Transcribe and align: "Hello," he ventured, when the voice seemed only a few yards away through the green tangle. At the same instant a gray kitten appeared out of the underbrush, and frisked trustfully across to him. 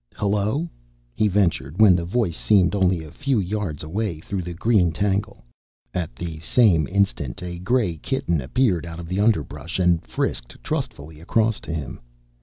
"Hello," 0.15 0.67
he 1.13 1.27
ventured, 1.27 1.79
when 1.79 1.95
the 1.95 2.05
voice 2.05 2.35
seemed 2.35 2.73
only 2.73 3.03
a 3.03 3.11
few 3.11 3.37
yards 3.39 3.83
away 3.83 4.19
through 4.19 4.41
the 4.41 4.55
green 4.55 4.91
tangle. 4.91 5.45
At 5.93 6.15
the 6.15 6.39
same 6.39 6.87
instant 6.87 7.43
a 7.43 7.59
gray 7.59 7.97
kitten 7.97 8.41
appeared 8.41 8.83
out 8.83 8.99
of 8.99 9.07
the 9.07 9.19
underbrush, 9.19 9.77
and 9.77 10.03
frisked 10.03 10.57
trustfully 10.63 11.19
across 11.19 11.59
to 11.59 11.71
him. 11.71 11.99